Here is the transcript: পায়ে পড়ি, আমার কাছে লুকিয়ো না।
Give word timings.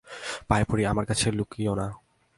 পায়ে 0.47 0.65
পড়ি, 0.69 0.83
আমার 0.85 1.05
কাছে 1.05 1.27
লুকিয়ো 1.31 1.73
না। 1.75 1.87